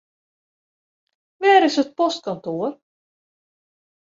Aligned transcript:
Wêr 1.41 1.61
is 1.67 1.77
it 1.81 1.95
postkantoar? 1.97 2.71